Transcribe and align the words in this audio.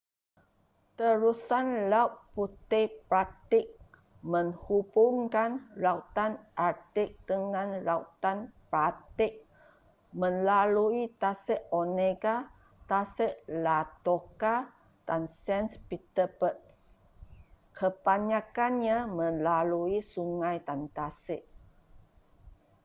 terusan 0.97 1.67
laut 1.93 2.13
putih-baltik 2.35 3.65
menghubungkan 4.33 5.51
lautan 5.83 6.31
artik 6.69 7.09
dengan 7.31 7.67
lautan 7.87 8.37
baltik 8.73 9.33
melalui 10.21 11.01
tasik 11.21 11.59
onega 11.81 12.37
tasik 12.91 13.33
ladoga 13.65 14.55
dan 15.07 15.21
saint 15.41 15.69
petersburg 15.87 16.57
kebanyakannya 17.77 18.97
melalui 19.19 19.97
sungai 20.13 20.57
dan 20.67 20.81
tasik 20.97 21.41